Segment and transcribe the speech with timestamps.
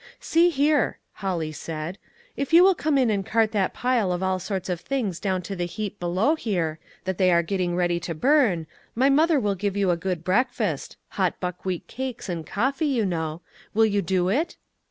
[0.19, 1.99] "See here," Holly said,
[2.35, 5.43] "if you will come in and cart that pile of all sorts of things down
[5.43, 9.53] to the heap below here, that they are getting ready to burn, my mother will
[9.53, 13.43] give you a good breakfast— hot buck wheat cakes, and coffee, you know.
[13.75, 14.57] Will you do it?"